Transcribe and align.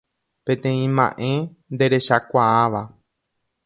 Peteĩ 0.45 0.87
ma'ẽ 0.97 1.33
nderechakuaáva 1.73 2.81